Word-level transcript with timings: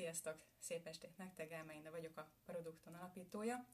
Sziasztok! 0.00 0.42
Szép 0.58 0.86
estét 0.86 1.16
nektek, 1.16 1.52
Álmainda 1.52 1.90
vagyok, 1.90 2.16
a 2.16 2.30
Produkton 2.44 2.94
alapítója. 2.94 3.66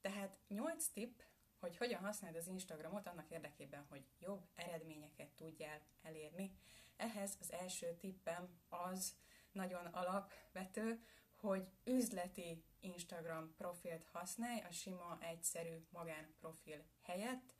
Tehát 0.00 0.38
8 0.48 0.86
tipp, 0.86 1.20
hogy 1.58 1.76
hogyan 1.76 2.00
használd 2.00 2.36
az 2.36 2.46
Instagramot 2.46 3.06
annak 3.06 3.30
érdekében, 3.30 3.86
hogy 3.88 4.04
jobb 4.18 4.48
eredményeket 4.54 5.28
tudjál 5.28 5.80
elérni. 6.02 6.56
Ehhez 6.96 7.36
az 7.40 7.52
első 7.52 7.96
tippem 7.96 8.60
az 8.68 9.16
nagyon 9.52 9.86
alapvető, 9.86 11.04
hogy 11.36 11.68
üzleti 11.84 12.64
Instagram 12.80 13.54
profilt 13.54 14.04
használj 14.12 14.60
a 14.60 14.72
sima, 14.72 15.18
egyszerű 15.20 15.86
magánprofil 15.90 16.84
helyett. 17.02 17.54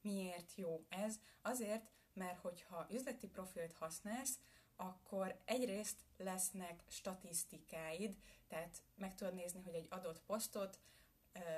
Miért 0.00 0.54
jó 0.54 0.86
ez? 0.88 1.20
Azért, 1.42 1.90
mert 2.12 2.38
hogyha 2.38 2.86
üzleti 2.90 3.28
profilt 3.28 3.72
használsz, 3.72 4.38
akkor 4.76 5.40
egyrészt 5.44 5.96
lesznek 6.16 6.84
statisztikáid, 6.88 8.16
tehát 8.48 8.82
meg 8.94 9.14
tudod 9.14 9.34
nézni, 9.34 9.62
hogy 9.62 9.74
egy 9.74 9.86
adott 9.90 10.20
posztot, 10.20 10.78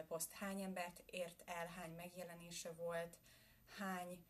poszt 0.07 0.33
hány 0.33 0.61
embert 0.61 1.03
ért 1.07 1.43
el, 1.47 1.67
hány 1.67 1.95
megjelenése 1.95 2.73
volt, 2.73 3.19
hány 3.79 4.25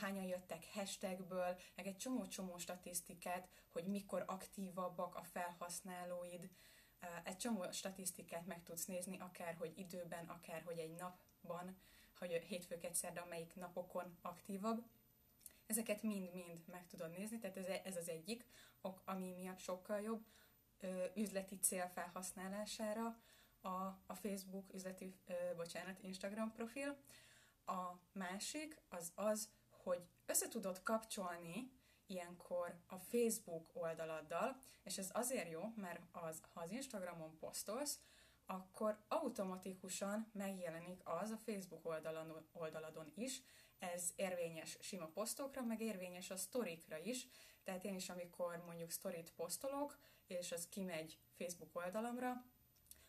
hányan 0.00 0.24
jöttek 0.24 0.64
hashtagből, 0.72 1.56
meg 1.74 1.86
egy 1.86 1.96
csomó-csomó 1.96 2.58
statisztikát, 2.58 3.48
hogy 3.68 3.84
mikor 3.86 4.24
aktívabbak 4.26 5.14
a 5.14 5.22
felhasználóid, 5.22 6.50
egy 7.24 7.36
csomó 7.36 7.70
statisztikát 7.70 8.46
meg 8.46 8.62
tudsz 8.62 8.84
nézni, 8.84 9.18
akár 9.18 9.54
hogy 9.54 9.78
időben, 9.78 10.24
akár 10.24 10.62
hogy 10.62 10.78
egy 10.78 10.94
napban, 10.94 11.76
hogy 12.18 12.32
hétfők 12.32 12.88
szerdán 12.92 13.28
melyik 13.28 13.54
napokon 13.54 14.16
aktívabb. 14.22 14.84
Ezeket 15.66 16.02
mind-mind 16.02 16.60
meg 16.70 16.86
tudod 16.86 17.10
nézni, 17.10 17.38
tehát 17.38 17.56
ez, 17.56 17.66
ez 17.84 17.96
az 17.96 18.08
egyik 18.08 18.46
ok, 18.80 19.02
ami 19.04 19.32
miatt 19.32 19.58
sokkal 19.58 20.00
jobb 20.00 20.24
ö, 20.80 21.04
üzleti 21.14 21.58
cél 21.58 21.88
felhasználására 21.88 23.18
a, 23.60 23.68
a 24.06 24.14
Facebook 24.14 24.74
üzleti, 24.74 25.14
ö, 25.26 25.54
bocsánat, 25.56 26.02
Instagram 26.02 26.52
profil. 26.52 26.96
A 27.66 27.92
másik 28.12 28.80
az 28.88 29.12
az, 29.14 29.48
hogy 29.70 30.06
össze 30.26 30.48
tudod 30.48 30.82
kapcsolni 30.82 31.70
ilyenkor 32.06 32.74
a 32.86 32.98
Facebook 32.98 33.70
oldaladdal, 33.72 34.60
és 34.82 34.98
ez 34.98 35.10
azért 35.12 35.50
jó, 35.50 35.72
mert 35.76 36.00
az, 36.12 36.40
ha 36.52 36.60
az 36.60 36.70
Instagramon 36.70 37.38
posztolsz, 37.38 38.00
akkor 38.46 38.98
automatikusan 39.08 40.30
megjelenik 40.32 41.00
az 41.04 41.30
a 41.30 41.36
Facebook 41.36 41.86
oldalon, 41.86 42.46
oldaladon 42.52 43.12
is, 43.14 43.42
ez 43.78 44.12
érvényes 44.16 44.76
sima 44.80 45.06
posztokra, 45.06 45.62
meg 45.62 45.80
érvényes 45.80 46.30
a 46.30 46.36
sztorikra 46.36 46.98
is, 46.98 47.26
tehát 47.64 47.84
én 47.84 47.94
is, 47.94 48.08
amikor 48.08 48.62
mondjuk 48.66 48.90
sztorit 48.90 49.32
posztolok, 49.32 49.98
és 50.26 50.52
az 50.52 50.68
kimegy 50.68 51.18
Facebook 51.36 51.76
oldalamra, 51.76 52.44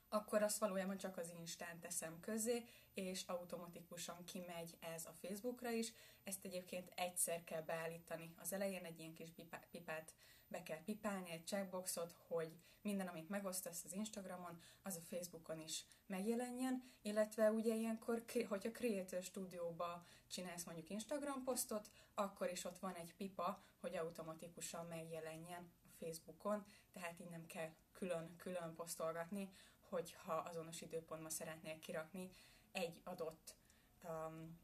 akkor 0.10 0.44
azt 0.44 0.58
valójában 0.58 0.98
csak 0.98 1.18
az 1.18 1.32
Instán 1.40 1.80
teszem 1.80 2.20
közé, 2.20 2.64
és 2.94 3.24
automatikusan 3.28 4.24
kimegy 4.24 4.78
ez 4.80 5.06
a 5.06 5.14
Facebookra 5.22 5.70
is. 5.70 5.94
Ezt 6.24 6.46
egyébként 6.46 6.92
egyszer 6.96 7.44
kell 7.44 7.62
beállítani. 7.62 8.34
Az 8.38 8.54
elején 8.54 8.86
egy 8.86 9.00
ilyen 9.00 9.14
kis 9.14 9.30
pipát 9.72 10.14
be 10.48 10.64
kell 10.64 10.84
pipálni, 10.84 11.32
egy 11.32 11.48
checkboxot, 11.48 12.16
hogy 12.28 12.58
minden, 12.82 13.08
amit 13.08 13.30
megosztasz 13.30 13.84
az 13.84 13.94
Instagramon, 13.94 14.62
az 14.82 14.96
a 14.96 15.16
Facebookon 15.16 15.60
is 15.60 15.86
megjelenjen, 16.06 16.84
illetve 17.02 17.52
ugye 17.52 17.76
ilyenkor, 17.76 18.24
hogyha 18.48 18.72
Creator 18.72 19.24
Studio-ba 19.24 20.06
csinálsz 20.28 20.64
mondjuk 20.64 20.90
Instagram 20.90 21.44
posztot, 21.44 21.90
akkor 22.14 22.52
is 22.52 22.66
ott 22.66 22.80
van 22.80 22.94
egy 22.94 23.14
pipa, 23.16 23.64
hogy 23.80 23.96
automatikusan 23.96 24.86
megjelenjen 24.86 25.72
a 25.84 25.90
Facebookon, 26.00 26.66
tehát 26.94 27.20
így 27.20 27.30
nem 27.30 27.46
kell 27.46 27.70
külön-külön 27.92 28.76
posztolgatni, 28.76 29.52
hogyha 29.90 30.34
azonos 30.34 30.82
időpontban 30.82 31.30
szeretnél 31.30 31.80
kirakni 31.80 32.32
egy 32.72 33.02
adott 33.04 33.56
um, 34.04 34.60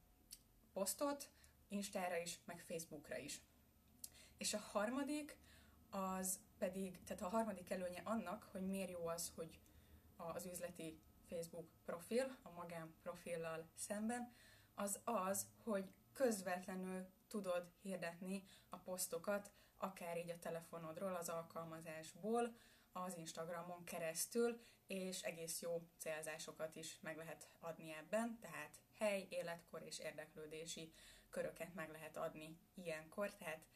posztot, 0.74 1.30
Instára 1.68 2.18
is, 2.18 2.40
meg 2.46 2.60
Facebookra 2.60 3.18
is. 3.18 3.42
És 4.38 4.54
a 4.54 4.60
harmadik, 4.60 5.38
az 5.90 6.40
pedig, 6.58 7.04
tehát 7.04 7.24
a 7.24 7.30
harmadik 7.30 7.70
előnye 7.70 8.02
annak, 8.04 8.50
hogy 8.52 8.66
miért 8.68 8.90
jó 8.90 9.08
az, 9.08 9.32
hogy 9.36 9.60
az 10.16 10.46
üzleti 10.46 11.00
Facebook 11.28 11.70
profil, 11.86 12.38
a 12.42 12.52
magán 12.52 12.94
profillal 13.02 13.68
szemben, 13.76 14.34
az 14.76 15.00
az, 15.04 15.48
hogy 15.64 15.94
közvetlenül 16.14 17.08
tudod 17.28 17.72
hirdetni 17.82 18.44
a 18.70 18.78
posztokat, 18.78 19.52
akár 19.78 20.18
így 20.18 20.30
a 20.30 20.40
telefonodról, 20.40 21.16
az 21.16 21.30
alkalmazásból, 21.30 22.56
az 22.94 23.18
Instagramon 23.18 23.84
keresztül, 23.84 24.62
és 24.88 25.22
egész 25.22 25.62
jó 25.62 25.90
célzásokat 25.98 26.76
is 26.76 27.00
meg 27.02 27.18
lehet 27.18 27.48
adni 27.60 27.94
ebben, 27.94 28.40
tehát 28.40 28.80
hely, 28.98 29.28
életkor 29.30 29.82
és 29.82 30.00
érdeklődési 30.00 30.94
köröket 31.30 31.74
meg 31.74 31.90
lehet 31.90 32.18
adni 32.18 32.58
ilyenkor, 32.74 33.34
tehát 33.34 33.68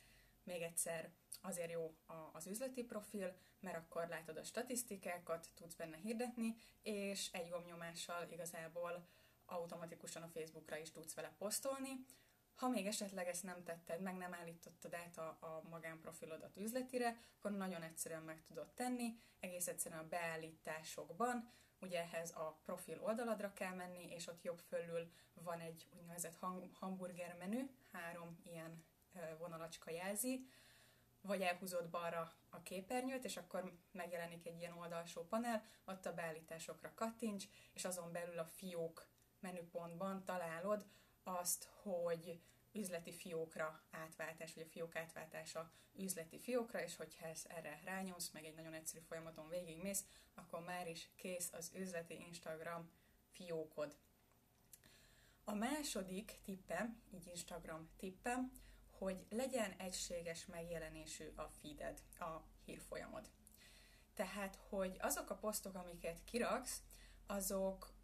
még 0.44 0.62
egyszer 0.62 1.12
azért 1.42 1.72
jó 1.72 1.98
az 2.32 2.48
üzleti 2.48 2.84
profil, 2.84 3.36
mert 3.60 3.78
akkor 3.78 4.08
látod 4.08 4.38
a 4.38 4.44
statisztikákat, 4.44 5.50
tudsz 5.54 5.76
benne 5.76 5.98
hirdetni, 5.98 6.56
és 6.82 7.30
egy 7.32 7.50
gomnyomással 7.50 8.28
igazából 8.32 9.08
automatikusan 9.46 10.24
a 10.24 10.28
Facebookra 10.28 10.78
is 10.78 10.92
tudsz 10.92 11.14
vele 11.14 11.36
posztolni, 11.38 12.06
ha 12.58 12.68
még 12.68 12.88
esetleg 12.88 13.28
ezt 13.28 13.44
nem 13.44 13.64
tetted, 13.64 14.02
meg 14.02 14.16
nem 14.16 14.34
állítottad 14.34 14.94
át 14.94 15.18
a, 15.18 15.38
a 15.40 15.62
magánprofilodat 15.70 16.58
üzletire, 16.58 17.18
akkor 17.38 17.52
nagyon 17.52 17.82
egyszerűen 17.82 18.22
meg 18.22 18.44
tudod 18.44 18.68
tenni, 18.74 19.20
egész 19.40 19.68
egyszerűen 19.68 20.02
a 20.02 20.08
beállításokban, 20.08 21.50
ugye 21.82 22.00
ehhez 22.00 22.32
a 22.32 22.60
profil 22.66 23.02
oldaladra 23.02 23.54
kell 23.54 23.74
menni, 23.74 24.06
és 24.10 24.28
ott 24.28 24.44
jobb 24.44 24.60
fölül 24.60 25.12
van 25.34 25.60
egy 25.60 25.88
úgynevezett 26.00 26.38
hamburger 26.74 27.36
menü, 27.40 27.70
három 27.92 28.40
ilyen 28.44 28.86
vonalacska 29.38 29.92
jelzi, 29.92 30.48
vagy 31.22 31.42
elhúzod 31.42 31.90
balra 31.90 32.36
a 32.50 32.62
képernyőt, 32.62 33.26
és 33.26 33.38
akkor 33.38 33.74
megjelenik 33.92 34.46
egy 34.46 34.60
ilyen 34.60 34.78
oldalsó 34.78 35.24
panel, 35.24 35.64
ott 35.86 36.06
a 36.06 36.14
beállításokra 36.14 36.92
kattints, 36.96 37.46
és 37.74 37.86
azon 37.86 38.12
belül 38.12 38.40
a 38.40 38.46
fiók 38.46 39.08
menüpontban 39.40 40.26
találod 40.26 40.86
azt, 41.28 41.70
hogy 41.82 42.42
üzleti 42.72 43.12
fiókra 43.12 43.82
átváltás, 43.92 44.54
vagy 44.54 44.64
a 44.64 44.72
fiók 44.72 44.96
átváltása 44.96 45.72
üzleti 45.96 46.40
fiókra, 46.40 46.82
és 46.82 46.96
hogyha 46.96 47.26
ezt 47.26 47.46
erre 47.46 47.82
rányomsz, 47.86 48.30
meg 48.30 48.46
egy 48.46 48.56
nagyon 48.56 48.74
egyszerű 48.74 49.04
folyamaton 49.08 49.50
végigmész, 49.50 50.06
akkor 50.36 50.60
már 50.60 50.88
is 50.88 51.10
kész 51.16 51.54
az 51.54 51.72
üzleti 51.76 52.20
Instagram 52.28 52.92
fiókod. 53.32 53.96
A 55.44 55.54
második 55.54 56.40
tippem, 56.44 57.02
így 57.14 57.28
Instagram 57.28 57.90
tippem, 57.98 58.52
hogy 58.92 59.26
legyen 59.30 59.72
egységes 59.72 60.46
megjelenésű 60.46 61.34
a 61.36 61.50
feeded, 61.62 62.02
a 62.20 62.42
hírfolyamod. 62.66 63.30
Tehát, 64.14 64.56
hogy 64.70 64.98
azok 65.00 65.30
a 65.30 65.36
posztok, 65.36 65.76
amiket 65.76 66.24
kiraksz, 66.24 66.82
azok 67.26 67.97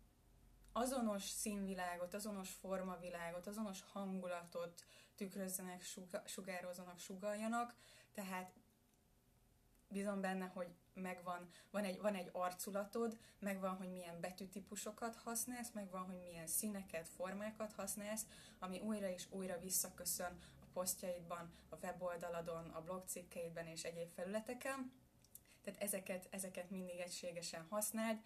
azonos 0.73 1.23
színvilágot, 1.23 2.13
azonos 2.13 2.49
formavilágot, 2.49 3.47
azonos 3.47 3.81
hangulatot 3.91 4.83
tükrözzenek, 5.15 5.85
sugározzanak, 6.25 6.99
sugaljanak, 6.99 7.75
tehát 8.13 8.53
bízom 9.93 10.21
benne, 10.21 10.45
hogy 10.45 10.67
megvan, 10.93 11.49
van 11.71 11.83
egy, 11.83 12.01
van 12.01 12.15
egy 12.15 12.29
arculatod, 12.31 13.17
megvan, 13.39 13.75
hogy 13.75 13.91
milyen 13.91 14.19
betűtípusokat 14.19 15.15
használsz, 15.15 15.71
megvan, 15.73 16.05
hogy 16.05 16.21
milyen 16.21 16.47
színeket, 16.47 17.07
formákat 17.07 17.73
használsz, 17.73 18.25
ami 18.59 18.79
újra 18.79 19.09
és 19.09 19.25
újra 19.29 19.59
visszaköszön 19.59 20.37
a 20.61 20.65
posztjaidban, 20.73 21.51
a 21.69 21.75
weboldaladon, 21.75 22.69
a 22.69 22.81
blogcikkeidben 22.81 23.67
és 23.67 23.83
egyéb 23.83 24.09
felületeken. 24.09 24.91
Tehát 25.61 25.81
ezeket, 25.81 26.27
ezeket 26.29 26.69
mindig 26.69 26.99
egységesen 26.99 27.65
használd 27.69 28.19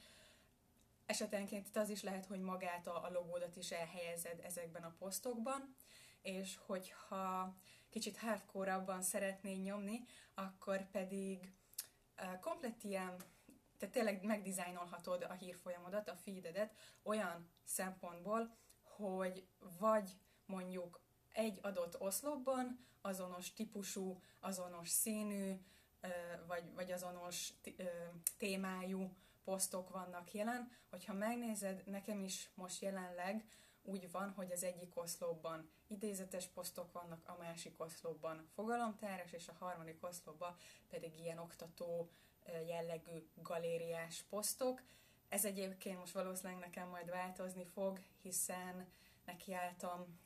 esetenként 1.07 1.67
itt 1.67 1.75
az 1.75 1.89
is 1.89 2.03
lehet, 2.03 2.25
hogy 2.25 2.39
magát 2.39 2.87
a, 2.87 3.03
a 3.03 3.11
logódat 3.11 3.55
is 3.55 3.71
elhelyezed 3.71 4.39
ezekben 4.43 4.83
a 4.83 4.95
posztokban, 4.99 5.75
és 6.21 6.57
hogyha 6.65 7.55
kicsit 7.89 8.17
hardcore-abban 8.17 9.01
szeretnéd 9.01 9.61
nyomni, 9.61 9.99
akkor 10.33 10.91
pedig 10.91 11.51
komplet 12.41 12.83
ilyen, 12.83 13.15
tehát 13.77 13.93
tényleg 13.93 14.23
megdizájnolhatod 14.23 15.23
a 15.29 15.33
hírfolyamodat, 15.33 16.09
a 16.09 16.15
feededet 16.15 16.73
olyan 17.03 17.49
szempontból, 17.63 18.55
hogy 18.83 19.47
vagy 19.79 20.11
mondjuk 20.45 21.01
egy 21.33 21.59
adott 21.61 21.99
oszlopban 22.01 22.85
azonos 23.01 23.53
típusú, 23.53 24.21
azonos 24.39 24.89
színű, 24.89 25.53
vagy, 26.47 26.73
vagy 26.73 26.91
azonos 26.91 27.53
témájú 28.37 29.15
posztok 29.47 29.89
vannak 29.89 30.31
jelen. 30.33 30.71
Hogyha 30.89 31.13
megnézed, 31.13 31.83
nekem 31.85 32.23
is 32.23 32.49
most 32.55 32.81
jelenleg 32.81 33.45
úgy 33.81 34.11
van, 34.11 34.31
hogy 34.31 34.51
az 34.51 34.63
egyik 34.63 34.97
oszlopban 34.97 35.69
idézetes 35.87 36.47
posztok 36.47 36.91
vannak, 36.91 37.29
a 37.29 37.37
másik 37.39 37.79
oszlopban 37.79 38.47
fogalomtáros, 38.53 39.31
és 39.31 39.47
a 39.47 39.55
harmadik 39.59 40.03
oszlopban 40.03 40.55
pedig 40.89 41.19
ilyen 41.19 41.37
oktató 41.37 42.09
jellegű 42.65 43.27
galériás 43.35 44.23
posztok. 44.29 44.81
Ez 45.29 45.45
egyébként 45.45 45.99
most 45.99 46.13
valószínűleg 46.13 46.59
nekem 46.59 46.89
majd 46.89 47.09
változni 47.09 47.65
fog, 47.65 47.99
hiszen 48.21 48.87
nekiálltam 49.25 50.19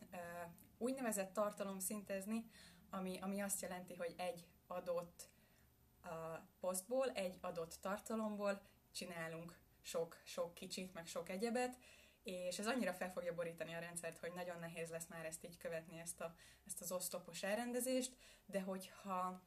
úgynevezett 0.77 1.33
tartalom 1.33 1.79
szintezni, 1.79 2.45
ami, 2.89 3.19
ami 3.21 3.39
azt 3.39 3.61
jelenti, 3.61 3.95
hogy 3.95 4.13
egy 4.17 4.47
adott 4.67 5.29
a 6.03 6.37
posztból, 6.59 7.11
egy 7.11 7.37
adott 7.41 7.77
tartalomból 7.81 8.61
csinálunk 8.91 9.59
sok, 9.81 10.21
sok 10.23 10.53
kicsit, 10.53 10.93
meg 10.93 11.07
sok 11.07 11.29
egyebet, 11.29 11.77
és 12.23 12.59
ez 12.59 12.67
annyira 12.67 12.93
fel 12.93 13.11
fogja 13.11 13.33
borítani 13.33 13.73
a 13.73 13.79
rendszert, 13.79 14.17
hogy 14.17 14.31
nagyon 14.33 14.59
nehéz 14.59 14.89
lesz 14.89 15.07
már 15.07 15.25
ezt 15.25 15.45
így 15.45 15.57
követni, 15.57 15.99
ezt, 15.99 16.21
a, 16.21 16.35
ezt 16.65 16.81
az 16.81 16.91
osztopos 16.91 17.43
elrendezést, 17.43 18.15
de 18.45 18.61
hogyha 18.61 19.41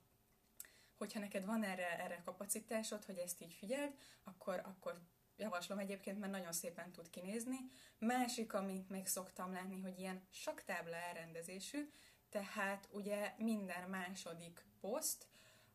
hogyha 0.95 1.21
neked 1.21 1.45
van 1.45 1.65
erre, 1.65 1.99
erre 1.99 2.23
kapacitásod, 2.25 3.05
hogy 3.05 3.19
ezt 3.19 3.41
így 3.41 3.53
figyeld, 3.53 3.93
akkor, 4.25 4.61
akkor 4.65 5.01
javaslom 5.37 5.79
egyébként, 5.79 6.19
mert 6.19 6.33
nagyon 6.33 6.53
szépen 6.53 6.93
tud 6.93 7.11
kinézni. 7.11 7.57
Másik, 7.99 8.53
amit 8.53 8.89
még 8.89 9.07
szoktam 9.07 9.53
látni, 9.53 9.81
hogy 9.81 9.99
ilyen 9.99 10.27
saktábla 10.31 10.97
elrendezésű, 10.97 11.91
tehát 12.29 12.89
ugye 12.93 13.35
minden 13.39 13.89
második 13.89 14.65
poszt 14.81 15.27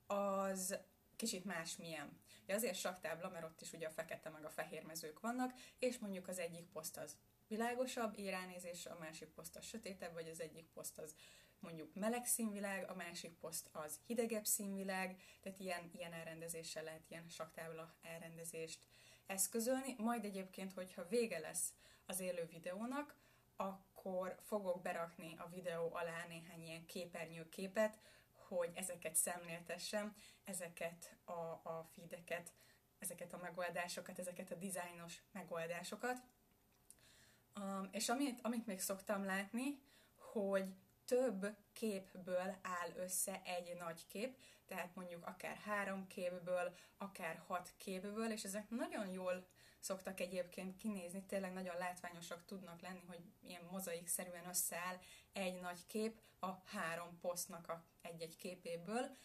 az 0.07 0.77
kicsit 1.15 1.45
más 1.45 1.75
Ja, 2.49 2.55
azért 2.55 2.75
saktábla, 2.75 3.29
mert 3.29 3.45
ott 3.45 3.61
is 3.61 3.73
ugye 3.73 3.87
a 3.87 3.91
fekete 3.91 4.29
meg 4.29 4.45
a 4.45 4.49
fehér 4.49 4.83
mezők 4.83 5.19
vannak, 5.19 5.53
és 5.79 5.97
mondjuk 5.97 6.27
az 6.27 6.39
egyik 6.39 6.65
poszt 6.65 6.97
az 6.97 7.17
világosabb 7.47 8.17
iránynézés, 8.17 8.85
a 8.85 8.97
másik 8.99 9.29
poszt 9.29 9.55
az 9.55 9.65
sötétebb, 9.65 10.13
vagy 10.13 10.27
az 10.27 10.41
egyik 10.41 10.65
poszt 10.73 10.97
az 10.99 11.15
mondjuk 11.59 11.93
meleg 11.93 12.25
színvilág, 12.25 12.89
a 12.89 12.95
másik 12.95 13.33
poszt 13.33 13.69
az 13.71 13.99
hidegebb 14.05 14.45
színvilág, 14.45 15.21
tehát 15.41 15.59
ilyen, 15.59 15.89
ilyen 15.93 16.13
elrendezéssel 16.13 16.83
lehet 16.83 17.09
ilyen 17.09 17.29
saktábla 17.29 17.95
elrendezést 18.01 18.87
eszközölni. 19.25 19.95
Majd 19.97 20.25
egyébként, 20.25 20.73
hogyha 20.73 21.07
vége 21.07 21.39
lesz 21.39 21.73
az 22.05 22.19
élő 22.19 22.45
videónak, 22.45 23.15
akkor 23.55 24.39
fogok 24.41 24.81
berakni 24.81 25.35
a 25.37 25.49
videó 25.49 25.93
alá 25.93 26.25
néhány 26.27 26.61
ilyen 26.61 26.85
képernyő 26.85 27.49
képet, 27.49 27.99
hogy 28.49 28.71
ezeket 28.75 29.15
szemléltessem, 29.15 30.15
ezeket 30.43 31.17
a, 31.25 31.31
a 31.69 31.89
feedeket, 31.91 32.53
ezeket 32.99 33.33
a 33.33 33.37
megoldásokat, 33.37 34.19
ezeket 34.19 34.51
a 34.51 34.55
dizájnos 34.55 35.21
megoldásokat. 35.31 36.21
Um, 37.59 37.89
és 37.91 38.09
amit, 38.09 38.39
amit 38.41 38.65
még 38.65 38.79
szoktam 38.79 39.23
látni, 39.23 39.81
hogy 40.15 40.73
több 41.05 41.55
képből 41.73 42.55
áll 42.61 42.91
össze 42.95 43.41
egy 43.43 43.75
nagy 43.77 44.07
kép, 44.07 44.37
tehát 44.65 44.95
mondjuk 44.95 45.25
akár 45.25 45.55
három 45.55 46.07
képből, 46.07 46.75
akár 46.97 47.41
hat 47.47 47.73
képből, 47.77 48.31
és 48.31 48.43
ezek 48.43 48.69
nagyon 48.69 49.07
jól 49.07 49.47
szoktak 49.79 50.19
egyébként 50.19 50.75
kinézni, 50.75 51.25
tényleg 51.25 51.53
nagyon 51.53 51.77
látványosak 51.77 52.45
tudnak 52.45 52.81
lenni, 52.81 53.03
hogy 53.07 53.19
ilyen 53.41 53.67
mozaik-szerűen 53.71 54.47
összeáll 54.47 54.99
egy 55.33 55.59
nagy 55.59 55.85
kép 55.85 56.21
a 56.39 56.49
három 56.65 57.19
posztnak 57.19 57.69
a 57.69 57.83
egy-egy 58.01 58.35
képéből. 58.35 59.17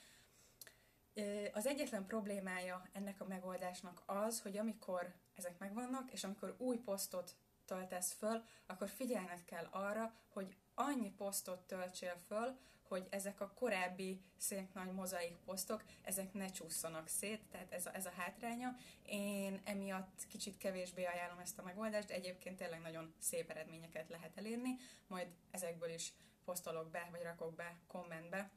Az 1.52 1.66
egyetlen 1.66 2.06
problémája 2.06 2.88
ennek 2.92 3.20
a 3.20 3.26
megoldásnak 3.26 4.02
az, 4.06 4.40
hogy 4.40 4.56
amikor 4.56 5.14
ezek 5.34 5.58
megvannak, 5.58 6.12
és 6.12 6.24
amikor 6.24 6.54
új 6.58 6.78
posztot 6.78 7.36
töltesz 7.64 8.12
föl, 8.12 8.44
akkor 8.66 8.88
figyelned 8.88 9.44
kell 9.44 9.68
arra, 9.70 10.14
hogy 10.28 10.56
annyi 10.74 11.10
posztot 11.10 11.66
töltsél 11.66 12.16
föl, 12.26 12.58
hogy 12.88 13.06
ezek 13.10 13.40
a 13.40 13.52
korábbi 13.54 14.20
szép 14.36 14.74
nagy 14.74 14.92
mozaik 14.92 15.36
posztok, 15.36 15.84
ezek 16.02 16.32
ne 16.32 16.46
csúszanak 16.46 17.08
szét, 17.08 17.40
tehát 17.50 17.72
ez 17.72 17.86
a, 17.86 17.94
ez 17.94 18.06
a 18.06 18.12
hátránya. 18.16 18.76
Én 19.02 19.60
emiatt 19.64 20.26
kicsit 20.28 20.56
kevésbé 20.56 21.04
ajánlom 21.04 21.38
ezt 21.38 21.58
a 21.58 21.62
megoldást, 21.62 22.08
de 22.08 22.14
egyébként 22.14 22.56
tényleg 22.56 22.80
nagyon 22.80 23.14
szép 23.18 23.50
eredményeket 23.50 24.08
lehet 24.08 24.36
elérni, 24.36 24.76
majd 25.06 25.28
ezekből 25.50 25.90
is 25.90 26.12
posztolok 26.44 26.90
be, 26.90 27.08
vagy 27.10 27.22
rakok 27.22 27.54
be 27.54 27.76
kommentbe 27.86 28.50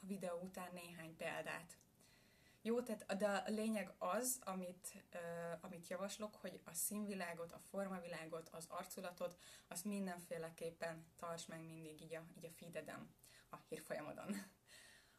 a 0.00 0.06
videó 0.06 0.38
után 0.40 0.70
néhány 0.72 1.16
példát. 1.16 1.76
Jó, 2.64 2.80
tehát 2.80 3.16
de 3.16 3.26
a 3.28 3.42
lényeg 3.46 3.94
az, 3.98 4.38
amit, 4.44 5.04
uh, 5.14 5.58
amit 5.60 5.88
javaslok, 5.88 6.34
hogy 6.34 6.60
a 6.64 6.74
színvilágot, 6.74 7.52
a 7.52 7.58
formavilágot, 7.58 8.48
az 8.48 8.66
arculatot, 8.68 9.38
azt 9.68 9.84
mindenféleképpen 9.84 11.06
tarts 11.16 11.48
meg 11.48 11.64
mindig 11.64 12.00
így 12.00 12.14
a, 12.14 12.22
így 12.36 12.44
a 12.44 12.50
feededen, 12.50 13.10
a 13.52 13.56
hírfolyamodon. 13.68 14.36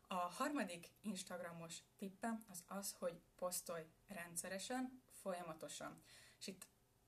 A 0.08 0.16
harmadik 0.16 0.92
Instagramos 1.02 1.78
tippem 1.98 2.44
az 2.50 2.64
az, 2.68 2.96
hogy 3.00 3.22
posztolj 3.36 3.86
rendszeresen, 4.08 5.02
folyamatosan. 5.10 6.04
És 6.40 6.48
itt 6.48 6.68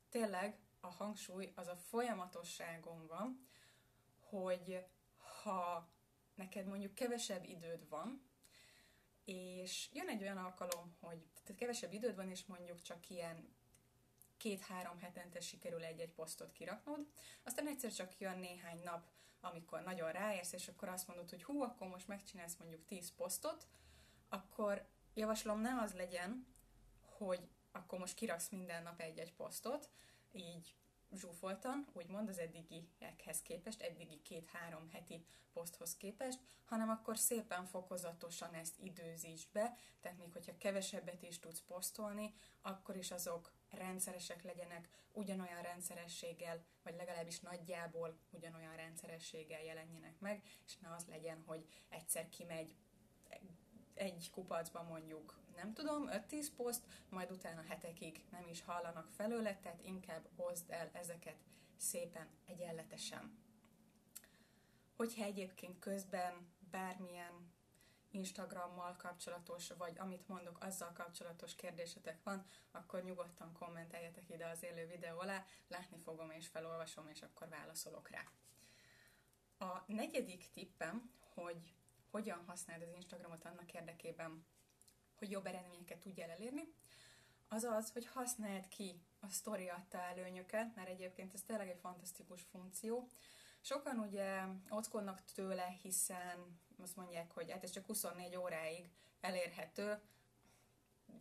tényleg 0.10 0.60
a 0.80 0.88
hangsúly 0.88 1.52
az 1.56 1.68
a 1.68 1.76
folyamatosságon 1.76 3.08
van, 3.08 3.48
hogy 4.20 4.86
ha 5.44 5.90
neked 6.36 6.66
mondjuk 6.66 6.94
kevesebb 6.94 7.44
időd 7.44 7.90
van, 7.90 8.30
és 9.26 9.90
jön 9.94 10.10
egy 10.10 10.22
olyan 10.22 10.38
alkalom, 10.38 10.96
hogy 11.00 11.26
tehát 11.44 11.62
kevesebb 11.62 11.94
időd 11.94 12.16
van, 12.16 12.30
és 12.30 12.46
mondjuk 12.46 12.82
csak 12.82 13.10
ilyen 13.10 13.56
két-három 14.38 15.00
hetente 15.00 15.40
sikerül 15.40 15.84
egy-egy 15.84 16.14
posztot 16.14 16.52
kiraknod, 16.52 17.08
aztán 17.44 17.68
egyszer 17.68 17.94
csak 17.94 18.20
jön 18.20 18.40
néhány 18.40 18.80
nap, 18.84 19.08
amikor 19.40 19.82
nagyon 19.82 20.12
ráérsz, 20.12 20.54
és 20.54 20.68
akkor 20.68 20.90
azt 20.90 21.08
mondod, 21.08 21.30
hogy 21.30 21.44
hú, 21.44 21.62
akkor 21.62 21.88
most 21.88 22.08
megcsinálsz 22.08 22.56
mondjuk 22.56 22.86
10 22.86 23.16
posztot, 23.16 23.68
akkor 24.30 24.88
javaslom 25.14 25.60
ne 25.60 25.82
az 25.82 25.94
legyen, 25.94 26.48
hogy 27.02 27.50
akkor 27.72 28.00
most 28.00 28.16
kiraksz 28.16 28.50
minden 28.50 28.84
nap 28.84 29.00
egy-egy 29.02 29.34
posztot, 29.34 29.90
így 30.32 30.76
zsúfoltan, 31.12 31.88
úgymond 31.94 32.30
az 32.30 32.38
eddigiekhez 32.38 33.42
képest, 33.42 33.82
eddigi 33.82 34.22
két-három 34.22 34.90
heti 34.90 35.26
poszthoz 35.54 35.98
képest, 35.98 36.40
hanem 36.66 36.90
akkor 36.90 37.18
szépen 37.18 37.66
fokozatosan 37.66 38.54
ezt 38.54 38.80
időzíts 38.80 39.52
be, 39.52 39.78
tehát 40.00 40.18
még 40.18 40.34
hogyha 40.34 40.58
kevesebbet 40.58 41.22
is 41.22 41.40
tudsz 41.40 41.62
posztolni, 41.62 42.34
akkor 42.62 42.96
is 42.96 43.12
azok 43.12 43.54
rendszeresek 43.70 44.44
legyenek, 44.44 44.90
ugyanolyan 45.12 45.62
rendszerességgel, 45.62 46.66
vagy 46.84 46.96
legalábbis 46.96 47.40
nagyjából 47.40 48.18
ugyanolyan 48.32 48.76
rendszerességgel 48.76 49.64
jelenjenek 49.64 50.20
meg, 50.20 50.42
és 50.66 50.78
ne 50.78 50.94
az 50.94 51.06
legyen, 51.06 51.44
hogy 51.46 51.66
egyszer 51.90 52.30
kimegy 52.30 52.76
egy 53.94 54.30
kupacban 54.30 54.86
mondjuk 54.86 55.44
nem 55.56 55.74
tudom, 55.74 56.10
5-10 56.12 56.48
poszt, 56.56 56.86
majd 57.10 57.32
utána 57.32 57.62
hetekig 57.62 58.24
nem 58.32 58.48
is 58.48 58.62
hallanak 58.62 59.10
felőle, 59.10 59.58
tehát 59.58 59.82
inkább 59.86 60.28
hozd 60.36 60.70
el 60.70 60.90
ezeket 60.94 61.38
szépen 61.78 62.28
egyenletesen. 62.46 63.38
Hogyha 64.96 65.24
egyébként 65.24 65.80
közben 65.80 66.54
bármilyen 66.72 67.54
Instagrammal 68.16 68.96
kapcsolatos, 68.96 69.70
vagy 69.78 69.98
amit 69.98 70.28
mondok, 70.28 70.64
azzal 70.64 70.92
kapcsolatos 70.94 71.56
kérdésetek 71.56 72.24
van, 72.24 72.46
akkor 72.72 73.04
nyugodtan 73.04 73.54
kommenteljetek 73.54 74.30
ide 74.30 74.48
az 74.48 74.64
élő 74.64 74.88
videó 74.88 75.20
alá, 75.20 75.46
látni 75.68 75.98
fogom 75.98 76.32
és 76.32 76.48
felolvasom, 76.48 77.08
és 77.08 77.22
akkor 77.22 77.50
válaszolok 77.50 78.10
rá. 78.10 78.24
A 79.68 79.84
negyedik 79.88 80.50
tippem, 80.52 81.12
hogy 81.34 81.74
hogyan 82.12 82.44
használd 82.46 82.82
az 82.82 82.94
Instagramot 82.96 83.46
annak 83.46 83.74
érdekében, 83.74 84.46
hogy 85.16 85.32
jobb 85.32 85.46
eredményeket 85.46 86.00
tudjál 86.00 86.30
elérni, 86.30 86.74
az 87.48 87.64
az, 87.64 87.92
hogy 87.92 88.06
használd 88.06 88.68
ki 88.68 89.02
a 89.20 89.30
sztori 89.30 89.70
adta 89.70 89.98
előnyöket, 89.98 90.76
mert 90.76 90.90
egyébként 90.90 91.34
ez 91.34 91.42
tényleg 91.42 91.70
egy 91.70 91.80
fantasztikus 91.80 92.42
funkció. 92.42 93.10
Sokan 93.66 94.00
ugye 94.00 94.42
ockolnak 94.70 95.24
tőle, 95.34 95.78
hiszen 95.82 96.60
azt 96.82 96.96
mondják, 96.96 97.32
hogy 97.32 97.52
hát 97.52 97.64
ez 97.64 97.72
csak 97.72 97.86
24 97.86 98.36
óráig 98.36 98.90
elérhető, 99.22 100.00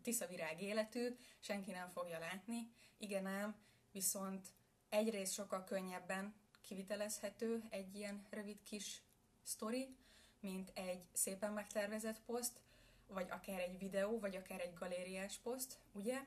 tiszavirág 0.03 0.63
életű, 0.63 1.17
senki 1.41 1.71
nem 1.71 1.89
fogja 1.89 2.19
látni. 2.19 2.73
Igen 2.97 3.27
ám, 3.27 3.57
viszont 3.93 4.49
egyrészt 4.89 5.33
sokkal 5.33 5.65
könnyebben 5.65 6.35
kivitelezhető 6.61 7.63
egy 7.71 7.95
ilyen 7.95 8.27
rövid 8.31 8.63
kis 8.63 9.03
sztori, 9.43 9.97
mint 10.41 10.71
egy 10.75 11.05
szépen 11.13 11.53
megtervezett 11.53 12.21
poszt, 12.21 12.61
vagy 13.07 13.31
akár 13.31 13.61
egy 13.61 13.79
videó, 13.79 14.19
vagy 14.19 14.37
akár 14.37 14.61
egy 14.61 14.75
galériás 14.75 15.39
poszt, 15.39 15.79
ugye? 15.93 16.27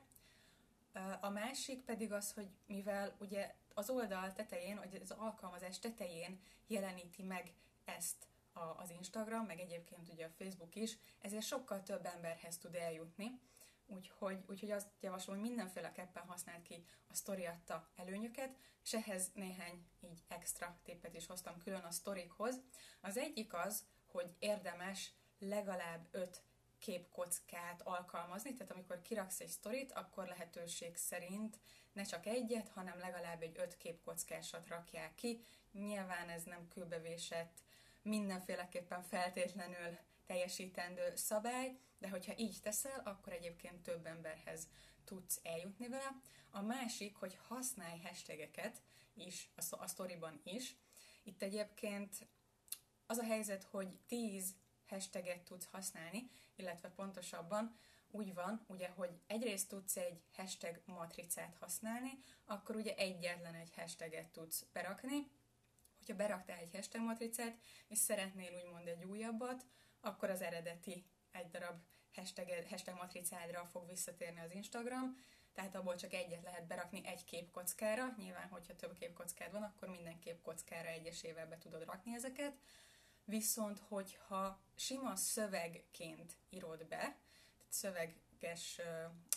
A 1.20 1.28
másik 1.28 1.84
pedig 1.84 2.12
az, 2.12 2.32
hogy 2.32 2.48
mivel 2.66 3.16
ugye 3.18 3.54
az 3.74 3.90
oldal 3.90 4.32
tetején, 4.32 4.76
vagy 4.76 5.00
az 5.02 5.10
alkalmazás 5.10 5.78
tetején 5.78 6.40
jeleníti 6.66 7.22
meg 7.22 7.52
ezt 7.84 8.26
a, 8.52 8.60
az 8.60 8.90
Instagram, 8.90 9.46
meg 9.46 9.60
egyébként 9.60 10.08
ugye 10.08 10.26
a 10.26 10.30
Facebook 10.38 10.74
is, 10.74 10.96
ezért 11.20 11.44
sokkal 11.44 11.82
több 11.82 12.06
emberhez 12.06 12.58
tud 12.58 12.74
eljutni. 12.74 13.40
Úgyhogy, 13.86 14.44
úgyhogy 14.46 14.70
azt 14.70 14.88
javaslom, 15.00 15.38
hogy 15.38 15.48
mindenféleképpen 15.48 16.26
használd 16.26 16.62
ki 16.62 16.84
a 17.08 17.14
sztori 17.14 17.46
adta 17.46 17.88
előnyöket, 17.96 18.56
és 18.84 18.94
ehhez 18.94 19.30
néhány 19.34 19.86
így 20.00 20.24
extra 20.28 20.78
tippet 20.82 21.14
is 21.14 21.26
hoztam 21.26 21.58
külön 21.58 21.84
a 21.84 21.90
sztorikhoz. 21.90 22.60
Az 23.00 23.16
egyik 23.16 23.54
az, 23.54 23.84
hogy 24.06 24.34
érdemes 24.38 25.12
legalább 25.38 26.08
öt 26.10 26.42
képkockát 26.78 27.82
alkalmazni, 27.82 28.52
tehát 28.54 28.72
amikor 28.72 29.02
kiraksz 29.02 29.40
egy 29.40 29.48
sztorit, 29.48 29.92
akkor 29.92 30.26
lehetőség 30.26 30.96
szerint 30.96 31.58
ne 31.92 32.02
csak 32.02 32.26
egyet, 32.26 32.68
hanem 32.68 32.98
legalább 32.98 33.42
egy 33.42 33.58
öt 33.58 33.76
képkockásat 33.76 34.66
rakják 34.66 35.14
ki. 35.14 35.44
Nyilván 35.72 36.28
ez 36.28 36.42
nem 36.42 36.68
kőbevésett, 36.68 37.62
mindenféleképpen 38.02 39.02
feltétlenül 39.02 39.98
teljesítendő 40.26 41.12
szabály, 41.14 41.78
de 41.98 42.08
hogyha 42.08 42.32
így 42.36 42.58
teszel, 42.62 43.00
akkor 43.04 43.32
egyébként 43.32 43.82
több 43.82 44.06
emberhez 44.06 44.68
tudsz 45.04 45.40
eljutni 45.42 45.88
vele. 45.88 46.20
A 46.50 46.62
másik, 46.62 47.16
hogy 47.16 47.38
használj 47.48 48.00
hashtageket 48.00 48.82
is, 49.14 49.50
a, 49.70 49.86
sztoriban 49.86 50.40
is. 50.44 50.76
Itt 51.22 51.42
egyébként 51.42 52.28
az 53.06 53.18
a 53.18 53.24
helyzet, 53.24 53.62
hogy 53.62 53.88
10 54.06 54.54
hashtaget 54.88 55.40
tudsz 55.40 55.68
használni, 55.70 56.30
illetve 56.56 56.88
pontosabban 56.88 57.78
úgy 58.10 58.34
van, 58.34 58.64
ugye, 58.66 58.88
hogy 58.88 59.10
egyrészt 59.26 59.68
tudsz 59.68 59.96
egy 59.96 60.22
hashtag 60.36 60.80
matricát 60.84 61.56
használni, 61.60 62.18
akkor 62.44 62.76
ugye 62.76 62.94
egyetlen 62.94 63.54
egy 63.54 63.74
hashtaget 63.74 64.28
tudsz 64.28 64.66
berakni. 64.72 65.30
Hogyha 65.96 66.14
beraktál 66.14 66.58
egy 66.58 66.70
hashtag 66.72 67.02
matricát, 67.02 67.58
és 67.88 67.98
szeretnél 67.98 68.54
úgymond 68.64 68.86
egy 68.86 69.04
újabbat, 69.04 69.64
akkor 70.00 70.30
az 70.30 70.40
eredeti 70.40 71.04
egy 71.30 71.50
darab 71.50 71.80
hashtag, 72.14 72.66
hashtag 72.68 72.96
matricádra 72.96 73.66
fog 73.66 73.86
visszatérni 73.86 74.40
az 74.40 74.52
Instagram, 74.52 75.16
tehát 75.54 75.74
abból 75.74 75.96
csak 75.96 76.12
egyet 76.12 76.42
lehet 76.42 76.66
berakni 76.66 77.00
egy 77.04 77.24
képkockára. 77.24 78.14
Nyilván, 78.16 78.48
hogyha 78.48 78.76
több 78.76 78.98
képkockád 78.98 79.52
van, 79.52 79.62
akkor 79.62 79.88
minden 79.88 80.18
képkockára 80.18 80.88
egyesével 80.88 81.46
be 81.46 81.58
tudod 81.58 81.84
rakni 81.84 82.14
ezeket. 82.14 82.52
Viszont, 83.28 83.78
hogyha 83.88 84.58
sima 84.74 85.16
szövegként 85.16 86.36
írod 86.50 86.86
be, 86.86 86.96
tehát 86.96 87.18
szöveges 87.68 88.80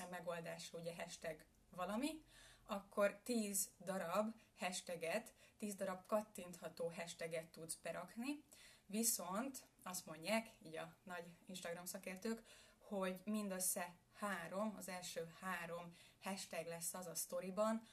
megoldás, 0.10 0.74
ugye 0.74 0.96
hashtag 0.96 1.46
valami, 1.70 2.24
akkor 2.66 3.20
10 3.24 3.70
darab 3.80 4.36
hashtaget, 4.58 5.34
10 5.58 5.76
darab 5.76 6.06
kattintható 6.06 6.92
hashtaget 6.96 7.46
tudsz 7.46 7.76
berakni, 7.76 8.44
viszont 8.86 9.68
azt 9.84 10.06
mondják, 10.06 10.52
így 10.62 10.78
a 10.78 10.96
nagy 11.04 11.26
Instagram 11.48 11.86
szakértők, 11.86 12.44
hogy 12.78 13.22
mindössze 13.26 13.96
három, 14.14 14.76
az 14.78 14.88
első 14.88 15.34
három 15.42 15.96
hashtag 16.22 16.66
lesz 16.66 16.94
az 16.94 17.08
a 17.08 17.16
sztoriban, 17.16 17.88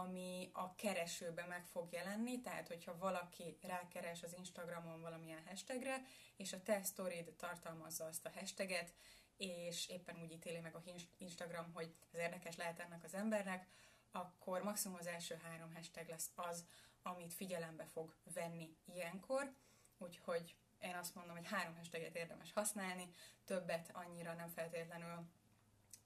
ami 0.00 0.50
a 0.52 0.74
keresőbe 0.74 1.44
meg 1.46 1.66
fog 1.66 1.92
jelenni, 1.92 2.40
tehát 2.40 2.68
hogyha 2.68 2.98
valaki 2.98 3.58
rákeres 3.62 4.22
az 4.22 4.34
Instagramon 4.38 5.00
valamilyen 5.00 5.46
hashtagre, 5.46 6.02
és 6.36 6.52
a 6.52 6.62
te 6.62 6.82
sztorid 6.82 7.32
tartalmazza 7.36 8.04
azt 8.04 8.26
a 8.26 8.30
hashtaget, 8.34 8.92
és 9.36 9.88
éppen 9.88 10.20
úgy 10.22 10.32
ítéli 10.32 10.60
meg 10.60 10.74
a 10.74 10.82
Instagram, 11.18 11.72
hogy 11.72 11.94
ez 12.12 12.18
érdekes 12.18 12.56
lehet 12.56 12.78
ennek 12.78 13.04
az 13.04 13.14
embernek, 13.14 13.66
akkor 14.12 14.62
maximum 14.62 14.96
az 15.00 15.06
első 15.06 15.40
három 15.42 15.74
hashtag 15.74 16.08
lesz 16.08 16.30
az, 16.34 16.64
amit 17.02 17.34
figyelembe 17.34 17.84
fog 17.84 18.14
venni 18.34 18.76
ilyenkor, 18.84 19.52
úgyhogy 19.98 20.54
én 20.78 20.94
azt 20.94 21.14
mondom, 21.14 21.36
hogy 21.36 21.46
három 21.46 21.76
hashtaget 21.76 22.16
érdemes 22.16 22.52
használni, 22.52 23.10
többet 23.44 23.90
annyira 23.92 24.34
nem 24.34 24.48
feltétlenül 24.48 25.26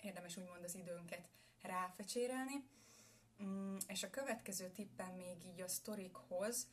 érdemes 0.03 0.37
úgymond 0.37 0.65
az 0.65 0.75
időnket 0.75 1.29
ráfecsérelni. 1.63 2.75
Mm, 3.43 3.77
és 3.87 4.03
a 4.03 4.11
következő 4.11 4.71
tippem 4.71 5.15
még 5.15 5.45
így 5.45 5.61
a 5.61 5.69
sztorikhoz, 5.69 6.69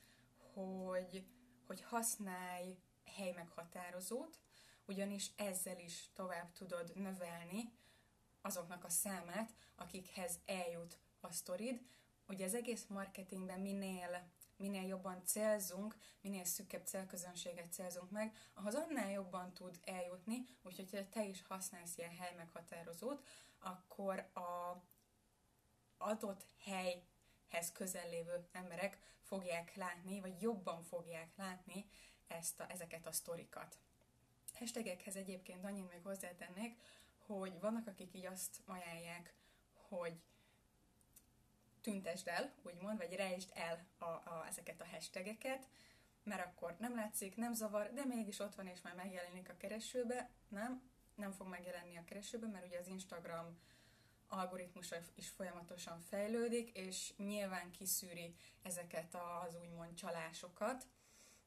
hogy, 0.53 1.25
hogy 1.65 1.81
használj 1.81 2.77
helymeghatározót, 3.15 4.39
ugyanis 4.85 5.31
ezzel 5.35 5.79
is 5.79 6.09
tovább 6.13 6.51
tudod 6.51 6.91
növelni 6.95 7.73
azoknak 8.41 8.83
a 8.83 8.89
számát, 8.89 9.53
akikhez 9.75 10.39
eljut 10.45 10.99
a 11.19 11.31
sztorid. 11.31 11.81
Ugye 12.27 12.45
az 12.45 12.53
egész 12.53 12.85
marketingben 12.87 13.59
minél 13.59 14.31
minél 14.57 14.87
jobban 14.87 15.25
célzunk, 15.25 15.95
minél 16.21 16.43
szűkebb 16.43 16.85
célközönséget 16.85 17.73
célzunk 17.73 18.11
meg, 18.11 18.37
ahhoz 18.53 18.75
annál 18.75 19.11
jobban 19.11 19.53
tud 19.53 19.79
eljutni, 19.83 20.45
úgyhogy 20.63 21.07
te 21.09 21.25
is 21.25 21.43
használsz 21.47 21.97
ilyen 21.97 22.15
helymeghatározót, 22.17 23.23
akkor 23.59 24.29
a 24.33 24.77
adott 26.03 26.45
helyhez 26.63 27.71
közel 27.73 28.09
lévő 28.09 28.47
emberek 28.51 28.97
fogják 29.21 29.75
látni, 29.75 30.19
vagy 30.19 30.41
jobban 30.41 30.83
fogják 30.83 31.35
látni 31.35 31.85
ezt 32.27 32.59
a, 32.59 32.69
ezeket 32.69 33.05
a 33.05 33.11
sztorikat. 33.11 33.77
Hashtagekhez 34.53 35.15
egyébként 35.15 35.65
annyit 35.65 35.89
még 35.89 36.01
hozzátennék, 36.03 36.77
hogy 37.25 37.59
vannak, 37.59 37.87
akik 37.87 38.13
így 38.13 38.25
azt 38.25 38.61
ajánlják, 38.65 39.33
hogy 39.73 40.21
tüntesd 41.81 42.27
el, 42.27 42.53
úgymond, 42.61 42.97
vagy 42.97 43.15
rejtsd 43.15 43.51
el 43.53 43.85
a, 43.97 44.05
a, 44.05 44.45
ezeket 44.47 44.81
a 44.81 44.87
hashtageket, 44.91 45.67
mert 46.23 46.45
akkor 46.45 46.75
nem 46.79 46.95
látszik, 46.95 47.35
nem 47.35 47.53
zavar, 47.53 47.93
de 47.93 48.05
mégis 48.05 48.39
ott 48.39 48.55
van 48.55 48.67
és 48.67 48.81
már 48.81 48.95
megjelenik 48.95 49.49
a 49.49 49.57
keresőbe. 49.57 50.29
Nem, 50.47 50.91
nem 51.15 51.31
fog 51.31 51.47
megjelenni 51.47 51.97
a 51.97 52.03
keresőbe, 52.03 52.47
mert 52.47 52.65
ugye 52.65 52.79
az 52.79 52.87
Instagram 52.87 53.59
algoritmusa 54.27 54.95
is 55.15 55.29
folyamatosan 55.29 55.99
fejlődik, 55.99 56.69
és 56.77 57.13
nyilván 57.17 57.71
kiszűri 57.71 58.35
ezeket 58.61 59.15
az 59.15 59.55
úgymond 59.55 59.93
csalásokat, 59.93 60.87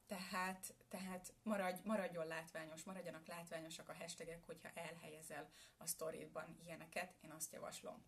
tehát, 0.07 0.73
tehát 0.89 1.33
maradj, 1.43 1.79
maradjon 1.83 2.27
látványos, 2.27 2.83
maradjanak 2.83 3.27
látványosak 3.27 3.89
a 3.89 3.95
hashtagek, 3.95 4.43
hogyha 4.45 4.69
elhelyezel 4.73 5.49
a 5.77 5.85
sztoridban 5.85 6.57
ilyeneket, 6.63 7.13
én 7.21 7.31
azt 7.31 7.53
javaslom. 7.53 8.05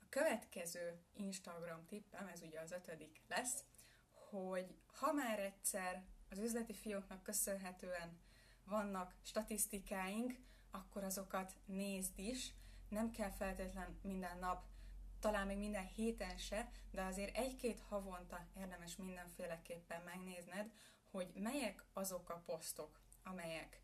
A 0.00 0.04
következő 0.08 1.00
Instagram 1.12 1.86
tippem, 1.86 2.26
ez 2.26 2.42
ugye 2.42 2.60
az 2.60 2.72
ötödik 2.72 3.22
lesz, 3.28 3.64
hogy 4.10 4.74
ha 4.86 5.12
már 5.12 5.38
egyszer 5.38 6.04
az 6.30 6.38
üzleti 6.38 6.74
fióknak 6.74 7.22
köszönhetően 7.22 8.18
vannak 8.64 9.14
statisztikáink, 9.22 10.34
akkor 10.70 11.04
azokat 11.04 11.56
nézd 11.64 12.18
is. 12.18 12.52
Nem 12.88 13.10
kell 13.10 13.30
feltétlen 13.30 13.98
minden 14.02 14.38
nap, 14.38 14.64
talán 15.20 15.46
még 15.46 15.58
minden 15.58 15.86
héten 15.86 16.36
se, 16.36 16.70
de 16.90 17.02
azért 17.02 17.36
egy-két 17.36 17.80
havonta 17.80 18.46
érdemes 18.56 18.96
mindenféleképpen 18.96 20.02
megnézned, 20.02 20.70
hogy 21.10 21.32
melyek 21.34 21.84
azok 21.92 22.30
a 22.30 22.42
posztok, 22.46 23.00
amelyek 23.24 23.80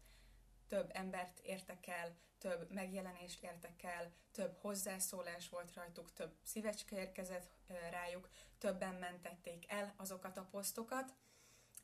több 0.69 0.91
embert 0.93 1.39
értek 1.39 1.87
el, 1.87 2.17
több 2.39 2.73
megjelenést 2.73 3.43
értek 3.43 3.83
el, 3.83 4.13
több 4.33 4.57
hozzászólás 4.61 5.49
volt 5.49 5.75
rajtuk, 5.75 6.13
több 6.13 6.35
szívecske 6.43 6.97
érkezett 6.97 7.51
rájuk, 7.91 8.29
többen 8.59 8.95
mentették 8.95 9.71
el 9.71 9.95
azokat 9.97 10.37
a 10.37 10.49
posztokat, 10.51 11.15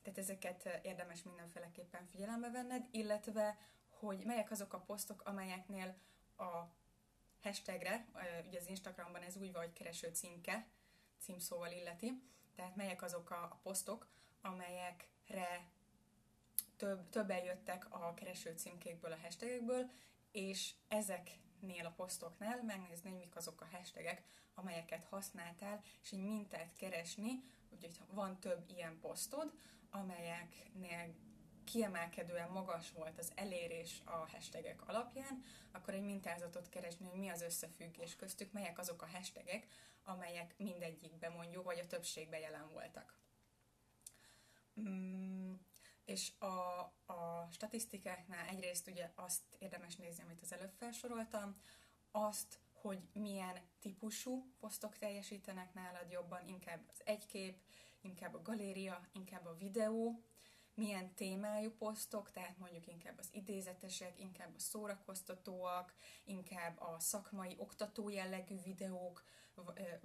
tehát 0.01 0.19
ezeket 0.19 0.79
érdemes 0.81 1.23
mindenféleképpen 1.23 2.05
figyelembe 2.05 2.49
venned, 2.49 2.87
illetve 2.91 3.57
hogy 3.89 4.23
melyek 4.25 4.51
azok 4.51 4.73
a 4.73 4.79
posztok, 4.79 5.21
amelyeknél 5.21 5.97
a 6.37 6.63
hashtagre, 7.43 8.05
ugye 8.47 8.59
az 8.59 8.67
Instagramban 8.67 9.21
ez 9.21 9.35
úgy 9.35 9.51
van, 9.51 9.61
hogy 9.61 9.73
kereső 9.73 10.09
címke, 10.13 10.67
címszóval 11.19 11.71
illeti, 11.71 12.21
tehát 12.55 12.75
melyek 12.75 13.01
azok 13.01 13.29
a 13.29 13.59
posztok, 13.63 14.07
amelyekre 14.41 15.67
több, 16.77 17.09
többen 17.09 17.43
jöttek 17.43 17.93
a 17.93 18.13
kereső 18.13 18.53
címkékből, 18.55 19.11
a 19.11 19.19
hashtagekből, 19.21 19.89
és 20.31 20.73
ezeknél 20.87 21.85
a 21.85 21.93
posztoknál 21.95 22.63
megnézni, 22.63 23.09
hogy 23.09 23.19
mik 23.19 23.35
azok 23.35 23.61
a 23.61 23.67
hashtagek, 23.71 24.23
amelyeket 24.53 25.05
használtál, 25.05 25.83
és 26.01 26.11
egy 26.11 26.23
mintát 26.23 26.75
keresni, 26.77 27.43
úgyhogy 27.69 27.99
van 28.11 28.39
több 28.39 28.69
ilyen 28.69 28.99
posztod, 28.99 29.53
amelyeknél 29.89 31.13
kiemelkedően 31.71 32.49
magas 32.49 32.91
volt 32.91 33.17
az 33.17 33.31
elérés 33.35 34.01
a 34.05 34.11
hashtagek 34.11 34.87
alapján, 34.87 35.43
akkor 35.71 35.93
egy 35.93 36.03
mintázatot 36.03 36.69
keresni, 36.69 37.05
hogy 37.05 37.19
mi 37.19 37.29
az 37.29 37.41
összefüggés 37.41 38.15
köztük, 38.15 38.51
melyek 38.51 38.79
azok 38.79 39.01
a 39.01 39.07
hashtagek, 39.07 39.67
amelyek 40.03 40.53
mindegyikben 40.57 41.31
mondjuk, 41.31 41.63
vagy 41.63 41.79
a 41.79 41.87
többségben 41.87 42.39
jelen 42.39 42.69
voltak. 42.73 43.17
Mm, 44.79 45.53
és 46.05 46.31
a, 46.39 46.79
a 47.13 47.47
statisztikáknál 47.51 48.47
egyrészt 48.47 48.87
ugye 48.87 49.11
azt 49.15 49.43
érdemes 49.59 49.95
nézni, 49.95 50.23
amit 50.23 50.41
az 50.41 50.53
előbb 50.53 50.73
felsoroltam, 50.77 51.55
azt, 52.11 52.59
hogy 52.73 52.99
milyen 53.13 53.59
típusú 53.79 54.53
posztok 54.59 54.97
teljesítenek 54.97 55.73
nálad 55.73 56.11
jobban, 56.11 56.47
inkább 56.47 56.79
az 56.87 57.01
egykép, 57.05 57.57
inkább 58.01 58.33
a 58.33 58.41
galéria, 58.41 59.07
inkább 59.13 59.45
a 59.45 59.55
videó, 59.55 60.23
milyen 60.79 61.13
témájú 61.13 61.71
posztok, 61.71 62.31
tehát 62.31 62.57
mondjuk 62.57 62.87
inkább 62.87 63.17
az 63.17 63.29
idézetesek, 63.31 64.19
inkább 64.19 64.55
a 64.55 64.59
szórakoztatóak, 64.59 65.93
inkább 66.23 66.79
a 66.79 66.99
szakmai, 66.99 67.55
oktató 67.57 68.09
jellegű 68.09 68.55
videók, 68.63 69.23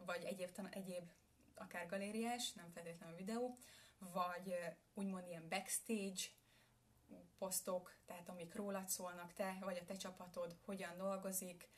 vagy 0.04 0.24
egyéb, 0.24 0.50
egyéb 0.70 1.10
akár 1.54 1.86
galériás, 1.86 2.52
nem 2.52 2.70
feltétlenül 2.70 3.16
videó, 3.16 3.58
vagy 3.98 4.54
úgymond 4.94 5.26
ilyen 5.26 5.48
backstage 5.48 6.22
posztok, 7.38 7.94
tehát 8.06 8.28
amik 8.28 8.54
rólad 8.54 8.88
szólnak, 8.88 9.32
te 9.32 9.56
vagy 9.60 9.78
a 9.78 9.84
te 9.84 9.96
csapatod 9.96 10.56
hogyan 10.64 10.96
dolgozik, 10.96 11.68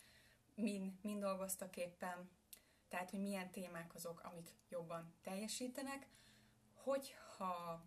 min, 0.55 0.99
min 1.03 1.19
dolgoztak 1.19 1.77
éppen, 1.77 2.31
tehát 2.89 3.11
hogy 3.11 3.21
milyen 3.21 3.51
témák 3.51 3.95
azok, 3.95 4.21
amik 4.25 4.55
jobban 4.69 5.15
teljesítenek. 5.23 6.09
Hogyha 6.75 7.85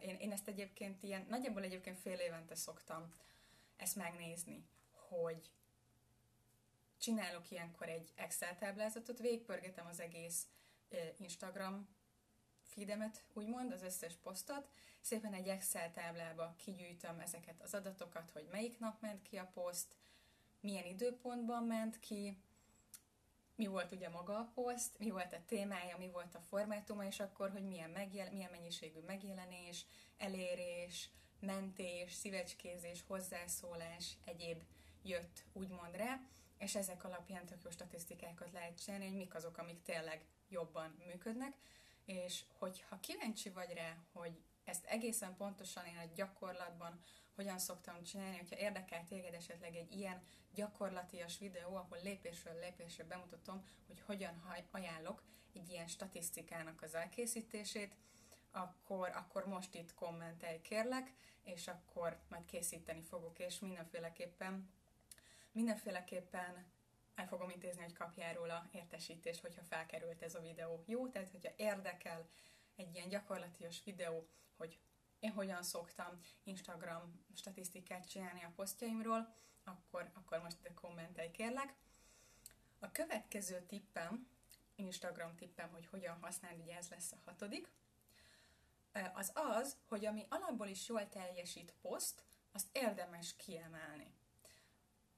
én, 0.00 0.16
én 0.16 0.32
ezt 0.32 0.48
egyébként 0.48 1.02
ilyen, 1.02 1.26
nagyjából 1.28 1.62
egyébként 1.62 1.98
fél 1.98 2.18
évente 2.18 2.54
szoktam 2.54 3.14
ezt 3.76 3.96
megnézni, 3.96 4.64
hogy 5.08 5.50
csinálok 6.98 7.50
ilyenkor 7.50 7.88
egy 7.88 8.12
Excel 8.14 8.56
táblázatot, 8.56 9.18
végpörgetem 9.18 9.86
az 9.86 10.00
egész 10.00 10.46
Instagram 11.16 11.88
feedemet, 12.62 13.24
úgymond, 13.32 13.72
az 13.72 13.82
összes 13.82 14.14
posztot, 14.22 14.68
szépen 15.00 15.32
egy 15.32 15.48
Excel 15.48 15.92
táblába 15.92 16.54
kigyűjtöm 16.56 17.20
ezeket 17.20 17.62
az 17.62 17.74
adatokat, 17.74 18.30
hogy 18.30 18.48
melyik 18.50 18.78
nap 18.78 19.00
ment 19.00 19.22
ki 19.22 19.36
a 19.36 19.50
poszt, 19.54 19.96
milyen 20.60 20.84
időpontban 20.84 21.64
ment 21.64 21.98
ki, 21.98 22.42
mi 23.58 23.66
volt 23.66 23.92
ugye 23.92 24.08
maga 24.08 24.38
a 24.38 24.50
poszt, 24.54 24.98
mi 24.98 25.10
volt 25.10 25.32
a 25.32 25.44
témája, 25.46 25.96
mi 25.96 26.08
volt 26.10 26.34
a 26.34 26.40
formátuma, 26.40 27.04
és 27.04 27.20
akkor, 27.20 27.50
hogy 27.50 27.64
milyen, 27.64 27.90
megjel, 27.90 28.32
milyen 28.32 28.50
mennyiségű 28.50 29.00
megjelenés, 29.06 29.84
elérés, 30.16 31.10
mentés, 31.40 32.12
szívecskézés, 32.12 33.04
hozzászólás, 33.06 34.16
egyéb 34.24 34.62
jött 35.02 35.44
úgymond 35.52 35.96
rá, 35.96 36.20
és 36.58 36.74
ezek 36.74 37.04
alapján 37.04 37.46
tök 37.46 37.62
jó 37.64 37.70
statisztikákat 37.70 38.52
lehet 38.52 38.82
csinálni, 38.82 39.06
hogy 39.06 39.16
mik 39.16 39.34
azok, 39.34 39.58
amik 39.58 39.82
tényleg 39.82 40.24
jobban 40.48 41.02
működnek, 41.06 41.56
és 42.04 42.44
hogyha 42.58 43.00
kíváncsi 43.00 43.50
vagy 43.50 43.72
rá, 43.72 43.96
hogy 44.12 44.42
ezt 44.68 44.84
egészen 44.84 45.36
pontosan 45.36 45.86
én 45.86 45.96
a 45.96 46.12
gyakorlatban 46.14 47.00
hogyan 47.34 47.58
szoktam 47.58 48.02
csinálni, 48.02 48.36
hogyha 48.36 48.58
érdekel 48.58 49.04
téged 49.04 49.34
esetleg 49.34 49.76
egy 49.76 49.92
ilyen 49.92 50.22
gyakorlatias 50.54 51.38
videó, 51.38 51.76
ahol 51.76 51.98
lépésről 52.02 52.58
lépésre 52.58 53.04
bemutatom, 53.04 53.64
hogy 53.86 54.00
hogyan 54.06 54.42
ajánlok 54.70 55.22
egy 55.54 55.68
ilyen 55.68 55.86
statisztikának 55.86 56.82
az 56.82 56.94
elkészítését, 56.94 57.96
akkor, 58.50 59.08
akkor 59.08 59.46
most 59.46 59.74
itt 59.74 59.94
kommentelj 59.94 60.60
kérlek, 60.60 61.12
és 61.42 61.68
akkor 61.68 62.18
majd 62.28 62.44
készíteni 62.44 63.02
fogok, 63.02 63.38
és 63.38 63.58
mindenféleképpen 63.58 64.70
mindenféleképpen 65.52 66.66
el 67.14 67.26
fogom 67.26 67.50
intézni, 67.50 67.82
hogy 67.82 67.92
kapjál 67.92 68.34
róla 68.34 68.68
értesítést, 68.72 69.40
hogyha 69.40 69.62
felkerült 69.62 70.22
ez 70.22 70.34
a 70.34 70.40
videó. 70.40 70.82
Jó, 70.86 71.08
tehát 71.08 71.30
hogyha 71.30 71.52
érdekel 71.56 72.28
egy 72.78 72.94
ilyen 72.94 73.08
gyakorlatias 73.08 73.82
videó, 73.84 74.28
hogy 74.56 74.78
én 75.18 75.32
hogyan 75.32 75.62
szoktam 75.62 76.20
Instagram 76.42 77.24
statisztikát 77.34 78.08
csinálni 78.08 78.44
a 78.44 78.52
posztjaimról, 78.56 79.34
akkor, 79.64 80.10
akkor 80.14 80.38
most 80.38 80.58
ide 80.60 80.74
kommentelj 80.74 81.30
kérlek. 81.30 81.74
A 82.78 82.90
következő 82.90 83.60
tippem, 83.60 84.28
Instagram 84.74 85.36
tippem, 85.36 85.70
hogy 85.70 85.86
hogyan 85.86 86.18
használni, 86.20 86.62
ugye 86.62 86.76
ez 86.76 86.88
lesz 86.88 87.12
a 87.12 87.20
hatodik, 87.24 87.70
az 89.14 89.32
az, 89.34 89.76
hogy 89.88 90.06
ami 90.06 90.26
alapból 90.28 90.66
is 90.66 90.88
jól 90.88 91.08
teljesít 91.08 91.74
poszt, 91.80 92.22
azt 92.52 92.68
érdemes 92.72 93.36
kiemelni. 93.36 94.14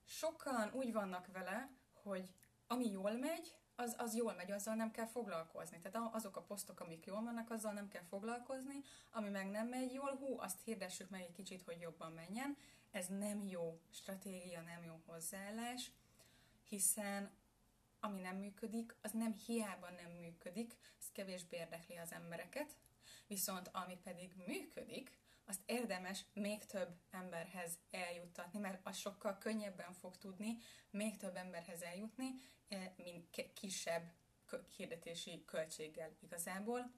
Sokan 0.05 0.71
úgy 0.73 0.93
vannak 0.93 1.27
vele, 1.27 1.71
hogy 1.93 2.35
ami 2.67 2.91
jól 2.91 3.13
megy, 3.13 3.55
az, 3.81 3.95
az 3.99 4.15
jól 4.17 4.35
megy, 4.35 4.51
azzal 4.51 4.75
nem 4.75 4.91
kell 4.91 5.07
foglalkozni. 5.07 5.79
Tehát 5.79 6.15
azok 6.15 6.37
a 6.37 6.43
posztok, 6.43 6.81
amik 6.81 7.07
jól 7.07 7.21
mennek, 7.21 7.51
azzal 7.51 7.73
nem 7.73 7.89
kell 7.89 8.03
foglalkozni, 8.09 8.83
ami 9.11 9.29
meg 9.29 9.51
nem 9.51 9.69
megy 9.69 9.93
jól, 9.93 10.17
hú, 10.17 10.39
azt 10.39 10.61
hirdessük 10.65 11.11
meg 11.11 11.21
egy 11.21 11.33
kicsit, 11.33 11.63
hogy 11.63 11.81
jobban 11.81 12.13
menjen. 12.13 12.57
Ez 12.91 13.07
nem 13.07 13.45
jó 13.45 13.81
stratégia, 13.91 14.61
nem 14.61 14.85
jó 14.85 15.01
hozzáállás, 15.07 15.91
hiszen 16.69 17.31
ami 18.01 18.21
nem 18.21 18.37
működik, 18.37 18.97
az 19.03 19.11
nem 19.11 19.35
hiába 19.47 19.91
nem 19.91 20.11
működik, 20.11 20.77
ez 20.99 21.07
kevésbé 21.13 21.57
érdekli 21.57 21.97
az 21.97 22.13
embereket, 22.13 22.77
viszont 23.27 23.71
ami 23.73 23.99
pedig 24.03 24.33
működik, 24.47 25.20
azt 25.51 25.63
érdemes 25.67 26.25
még 26.33 26.65
több 26.65 26.89
emberhez 27.11 27.79
eljuttatni, 27.91 28.59
mert 28.59 28.81
az 28.83 28.97
sokkal 28.97 29.39
könnyebben 29.39 29.93
fog 29.93 30.17
tudni 30.17 30.59
még 30.91 31.17
több 31.17 31.37
emberhez 31.37 31.83
eljutni, 31.83 32.31
eh, 32.69 32.93
mint 32.97 33.53
kisebb 33.55 34.13
hirdetési 34.77 35.45
költséggel 35.45 36.17
igazából. 36.21 36.93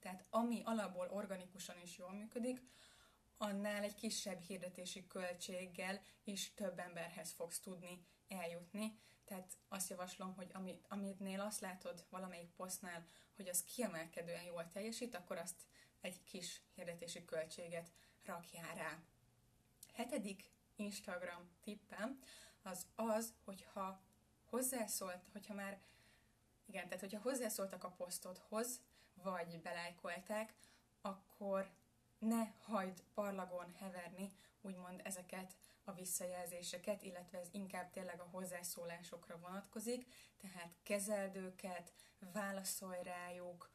Tehát 0.00 0.24
ami 0.30 0.62
alapból 0.64 1.08
organikusan 1.08 1.80
is 1.80 1.98
jól 1.98 2.12
működik, 2.12 2.62
annál 3.36 3.82
egy 3.82 3.94
kisebb 3.94 4.40
hirdetési 4.40 5.06
költséggel 5.06 6.02
is 6.24 6.54
több 6.54 6.78
emberhez 6.78 7.32
fogsz 7.32 7.60
tudni 7.60 8.06
eljutni. 8.28 8.98
Tehát 9.24 9.52
azt 9.68 9.90
javaslom, 9.90 10.34
hogy 10.34 10.50
amit, 10.52 10.86
amitnél 10.88 11.40
azt 11.40 11.60
látod 11.60 12.06
valamelyik 12.10 12.50
posztnál, 12.50 13.06
hogy 13.36 13.48
az 13.48 13.64
kiemelkedően 13.64 14.42
jól 14.42 14.68
teljesít, 14.68 15.14
akkor 15.14 15.38
azt 15.38 15.62
egy 16.02 16.22
kis 16.22 16.62
hirdetési 16.74 17.24
költséget 17.24 17.90
rakjál 18.24 18.74
rá. 18.74 18.98
Hetedik 19.94 20.50
Instagram 20.76 21.50
tippem 21.60 22.18
az 22.62 22.86
az, 22.94 23.34
hogyha 23.44 24.02
hozzászólt, 24.44 25.28
hogyha 25.32 25.54
már, 25.54 25.80
igen, 26.66 26.84
tehát 26.84 27.00
hogyha 27.00 27.20
hozzászóltak 27.20 27.84
a 27.84 27.90
posztodhoz, 27.90 28.80
vagy 29.14 29.60
belájkolták, 29.60 30.54
akkor 31.00 31.70
ne 32.18 32.44
hagyd 32.60 33.02
parlagon 33.14 33.74
heverni, 33.78 34.32
úgymond 34.60 35.00
ezeket 35.04 35.56
a 35.84 35.92
visszajelzéseket, 35.92 37.02
illetve 37.02 37.38
ez 37.38 37.48
inkább 37.50 37.90
tényleg 37.90 38.20
a 38.20 38.28
hozzászólásokra 38.30 39.38
vonatkozik, 39.38 40.06
tehát 40.36 40.76
kezeld 40.82 41.36
őket, 41.36 41.92
válaszolj 42.32 43.02
rájuk, 43.02 43.70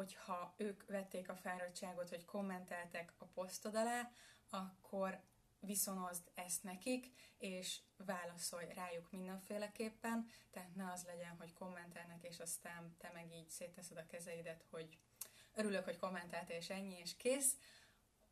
hogyha 0.00 0.54
ők 0.56 0.86
vették 0.86 1.28
a 1.28 1.36
fáradtságot, 1.36 2.08
hogy 2.08 2.24
kommenteltek 2.24 3.12
a 3.18 3.24
posztod 3.24 3.74
alá, 3.74 4.10
akkor 4.50 5.20
viszonozd 5.60 6.30
ezt 6.34 6.62
nekik, 6.62 7.12
és 7.38 7.80
válaszolj 7.96 8.72
rájuk 8.74 9.10
mindenféleképpen, 9.10 10.30
tehát 10.50 10.74
ne 10.74 10.90
az 10.92 11.04
legyen, 11.04 11.36
hogy 11.38 11.52
kommentelnek, 11.52 12.22
és 12.22 12.38
aztán 12.38 12.96
te 12.98 13.10
meg 13.14 13.32
így 13.32 13.48
szétteszed 13.48 13.96
a 13.96 14.06
kezeidet, 14.06 14.64
hogy 14.70 14.98
örülök, 15.54 15.84
hogy 15.84 15.98
kommentáltál, 15.98 16.56
és 16.56 16.70
ennyi, 16.70 16.98
és 16.98 17.16
kész. 17.16 17.56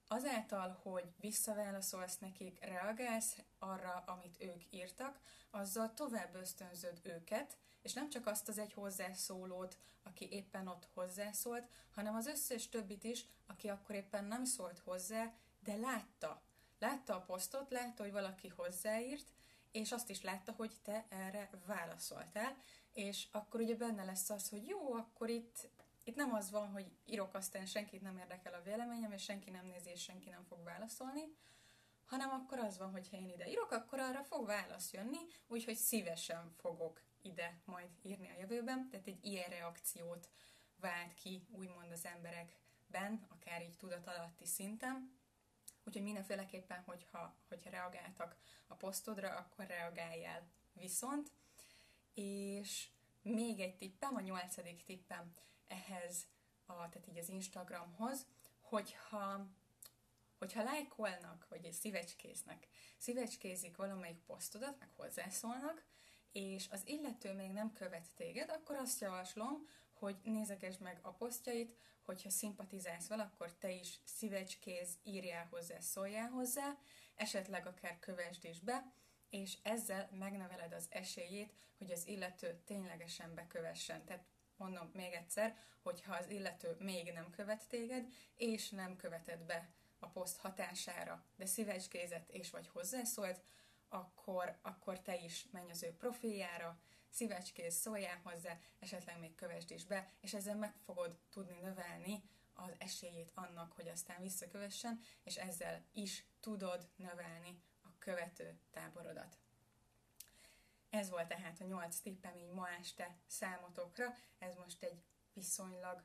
Azáltal, 0.06 0.78
hogy 0.82 1.14
visszaválaszolsz 1.16 2.18
nekik, 2.18 2.64
reagálsz 2.64 3.36
arra, 3.58 4.04
amit 4.06 4.42
ők 4.42 4.62
írtak, 4.70 5.20
azzal 5.50 5.94
tovább 5.94 6.34
ösztönzöd 6.34 7.00
őket, 7.02 7.56
és 7.88 7.94
nem 7.94 8.10
csak 8.10 8.26
azt 8.26 8.48
az 8.48 8.58
egy 8.58 8.72
hozzászólót, 8.72 9.78
aki 10.02 10.28
éppen 10.30 10.66
ott 10.66 10.88
hozzászólt, 10.94 11.68
hanem 11.94 12.14
az 12.14 12.26
összes 12.26 12.68
többit 12.68 13.04
is, 13.04 13.24
aki 13.46 13.68
akkor 13.68 13.94
éppen 13.94 14.24
nem 14.24 14.44
szólt 14.44 14.78
hozzá, 14.78 15.32
de 15.64 15.76
látta. 15.76 16.42
Látta 16.78 17.14
a 17.14 17.20
posztot, 17.20 17.70
látta, 17.70 18.02
hogy 18.02 18.12
valaki 18.12 18.48
hozzáírt, 18.48 19.26
és 19.72 19.92
azt 19.92 20.10
is 20.10 20.22
látta, 20.22 20.52
hogy 20.52 20.72
te 20.82 21.06
erre 21.08 21.50
válaszoltál, 21.66 22.56
és 22.92 23.26
akkor 23.32 23.60
ugye 23.60 23.74
benne 23.74 24.04
lesz 24.04 24.30
az, 24.30 24.48
hogy 24.48 24.66
jó, 24.66 24.92
akkor 24.92 25.28
itt, 25.28 25.68
itt 26.04 26.16
nem 26.16 26.34
az 26.34 26.50
van, 26.50 26.70
hogy 26.70 26.86
írok, 27.04 27.34
aztán 27.34 27.66
senkit 27.66 28.02
nem 28.02 28.18
érdekel 28.18 28.54
a 28.54 28.62
véleményem, 28.62 29.12
és 29.12 29.22
senki 29.22 29.50
nem 29.50 29.66
nézi, 29.66 29.90
és 29.90 30.02
senki 30.02 30.28
nem 30.28 30.44
fog 30.48 30.64
válaszolni, 30.64 31.36
hanem 32.04 32.30
akkor 32.30 32.58
az 32.58 32.78
van, 32.78 32.90
hogy 32.90 33.08
ha 33.10 33.16
én 33.16 33.28
ide 33.28 33.48
írok, 33.48 33.70
akkor 33.70 33.98
arra 33.98 34.22
fog 34.24 34.46
válasz 34.46 34.92
jönni, 34.92 35.18
úgyhogy 35.46 35.76
szívesen 35.76 36.52
fogok 36.56 37.07
ide 37.22 37.60
majd 37.64 37.90
írni 38.02 38.28
a 38.28 38.38
jövőben, 38.38 38.88
tehát 38.90 39.06
egy 39.06 39.24
ilyen 39.24 39.50
reakciót 39.50 40.28
vált 40.76 41.14
ki 41.14 41.46
úgymond 41.50 41.92
az 41.92 42.04
emberekben, 42.04 43.26
akár 43.28 43.62
így 43.62 43.76
tudatalatti 43.76 44.46
szinten. 44.46 45.16
Úgyhogy 45.84 46.02
mindenféleképpen, 46.02 46.82
hogyha, 46.86 47.36
hogyha 47.48 47.70
reagáltak 47.70 48.36
a 48.66 48.74
posztodra, 48.74 49.36
akkor 49.36 49.66
reagáljál 49.66 50.48
viszont. 50.72 51.32
És 52.14 52.88
még 53.22 53.60
egy 53.60 53.76
tippem, 53.76 54.14
a 54.14 54.20
nyolcadik 54.20 54.84
tippem 54.84 55.32
ehhez, 55.66 56.26
a, 56.66 56.72
tehát 56.72 57.08
így 57.08 57.18
az 57.18 57.28
Instagramhoz, 57.28 58.26
hogyha 58.60 59.46
hogyha 60.38 60.62
lájkolnak, 60.62 61.46
vagy 61.48 61.72
szívecskéznek, 61.72 62.68
szívecskézik 62.98 63.76
valamelyik 63.76 64.18
posztodat, 64.18 64.78
meg 64.78 64.88
hozzászólnak, 64.96 65.84
és 66.38 66.66
az 66.70 66.82
illető 66.84 67.32
még 67.32 67.50
nem 67.50 67.72
követ 67.72 68.10
téged, 68.16 68.50
akkor 68.50 68.76
azt 68.76 69.00
javaslom, 69.00 69.68
hogy 69.92 70.16
nézegesd 70.22 70.80
meg 70.80 70.98
a 71.02 71.12
posztjait, 71.12 71.76
hogyha 72.04 72.30
szimpatizálsz 72.30 73.08
vele, 73.08 73.22
akkor 73.22 73.52
te 73.52 73.70
is 73.70 74.00
szívecskéz, 74.04 74.98
írjál 75.02 75.46
hozzá, 75.50 75.80
szóljál 75.80 76.28
hozzá, 76.28 76.76
esetleg 77.14 77.66
akár 77.66 77.98
kövesd 77.98 78.44
is 78.44 78.60
be, 78.60 78.92
és 79.30 79.58
ezzel 79.62 80.08
megneveled 80.12 80.72
az 80.72 80.86
esélyét, 80.88 81.52
hogy 81.78 81.90
az 81.90 82.06
illető 82.06 82.60
ténylegesen 82.64 83.34
bekövessen. 83.34 84.04
Tehát 84.04 84.24
mondom 84.56 84.90
még 84.92 85.12
egyszer, 85.12 85.56
hogyha 85.82 86.14
az 86.14 86.30
illető 86.30 86.76
még 86.78 87.12
nem 87.12 87.30
követ 87.30 87.68
téged, 87.68 88.06
és 88.36 88.70
nem 88.70 88.96
követed 88.96 89.40
be 89.40 89.68
a 89.98 90.08
poszt 90.08 90.38
hatására, 90.38 91.24
de 91.36 91.46
szívecskézett 91.46 92.30
és 92.30 92.50
vagy 92.50 92.68
hozzászólt, 92.68 93.40
akkor, 93.88 94.58
akkor 94.62 95.00
te 95.00 95.16
is 95.16 95.46
menj 95.50 95.70
az 95.70 95.82
ő 95.82 95.92
profiljára, 95.92 96.78
szívecskéz, 97.10 97.74
szóljál 97.74 98.20
hozzá, 98.22 98.58
esetleg 98.78 99.18
még 99.18 99.34
kövesd 99.34 99.70
is 99.70 99.84
be, 99.84 100.12
és 100.20 100.34
ezzel 100.34 100.56
meg 100.56 100.74
fogod 100.84 101.18
tudni 101.30 101.58
növelni 101.58 102.22
az 102.54 102.74
esélyét 102.78 103.32
annak, 103.34 103.72
hogy 103.72 103.88
aztán 103.88 104.22
visszakövessen, 104.22 105.00
és 105.24 105.36
ezzel 105.36 105.84
is 105.92 106.26
tudod 106.40 106.88
növelni 106.96 107.62
a 107.82 107.88
követő 107.98 108.58
táborodat. 108.70 109.38
Ez 110.90 111.10
volt 111.10 111.28
tehát 111.28 111.60
a 111.60 111.64
nyolc 111.64 111.98
tippem 111.98 112.36
így 112.36 112.50
ma 112.50 112.68
este 112.68 113.16
számotokra. 113.26 114.14
Ez 114.38 114.54
most 114.54 114.82
egy 114.82 115.02
viszonylag 115.32 116.04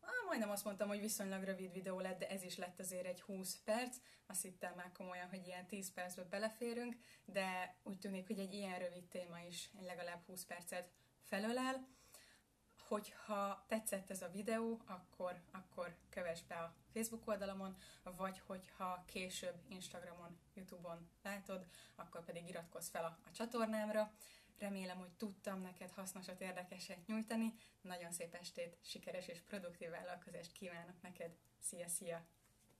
Ah, 0.00 0.26
majdnem 0.26 0.50
azt 0.50 0.64
mondtam, 0.64 0.88
hogy 0.88 1.00
viszonylag 1.00 1.42
rövid 1.42 1.72
videó 1.72 2.00
lett, 2.00 2.18
de 2.18 2.28
ez 2.28 2.42
is 2.42 2.56
lett 2.56 2.80
azért 2.80 3.06
egy 3.06 3.20
20 3.20 3.56
perc. 3.64 3.96
Azt 4.26 4.42
hittem 4.42 4.74
már 4.74 4.92
komolyan, 4.92 5.28
hogy 5.28 5.46
ilyen 5.46 5.66
10 5.66 5.92
percbe 5.92 6.22
beleférünk, 6.24 6.96
de 7.24 7.76
úgy 7.82 7.98
tűnik, 7.98 8.26
hogy 8.26 8.38
egy 8.38 8.52
ilyen 8.52 8.78
rövid 8.78 9.08
téma 9.08 9.40
is 9.40 9.70
legalább 9.80 10.24
20 10.26 10.44
percet 10.44 10.92
felölel. 11.22 11.88
Hogyha 12.88 13.64
tetszett 13.68 14.10
ez 14.10 14.22
a 14.22 14.28
videó, 14.28 14.80
akkor, 14.86 15.40
akkor 15.52 15.96
kövess 16.08 16.42
be 16.42 16.54
a 16.54 16.74
Facebook 16.92 17.28
oldalamon, 17.28 17.76
vagy 18.02 18.42
hogyha 18.46 19.04
később 19.06 19.54
Instagramon, 19.68 20.38
Youtube-on 20.54 21.10
látod, 21.22 21.66
akkor 21.94 22.24
pedig 22.24 22.48
iratkozz 22.48 22.88
fel 22.88 23.04
a, 23.04 23.18
a 23.26 23.30
csatornámra. 23.30 24.12
Remélem, 24.60 24.98
hogy 24.98 25.12
tudtam 25.12 25.60
neked 25.60 25.90
hasznosat, 25.90 26.40
érdekeset 26.40 27.06
nyújtani. 27.06 27.54
Nagyon 27.80 28.12
szép 28.12 28.34
estét, 28.34 28.78
sikeres 28.82 29.28
és 29.28 29.40
produktív 29.40 29.90
vállalkozást 29.90 30.52
kívánok 30.52 31.02
neked. 31.02 31.36
Szia, 31.60 31.88
szia! 31.88 32.26